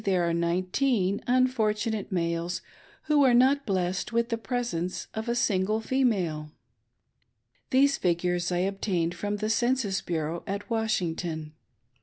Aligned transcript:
6lS 0.01 0.05
tfeere 0.15 0.29
are 0.29 0.33
nineteen 0.33 1.21
Unfortunate 1.27 2.11
males 2.11 2.63
Who 3.03 3.23
are 3.23 3.35
not 3.35 3.67
blessed 3.67 4.11
with 4.11 4.29
the 4.29 4.37
presence 4.39 5.05
of 5.13 5.29
a 5.29 5.35
single 5.35 5.79
female! 5.79 6.49
These 7.69 7.97
figures 7.97 8.51
I 8.51 8.57
obtained 8.65 9.13
from 9.13 9.35
the 9.37 9.49
Census 9.51 10.01
Bureau 10.01 10.41
at 10.47 10.71
Washington 10.71 11.53